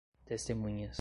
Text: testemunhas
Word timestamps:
testemunhas 0.25 0.89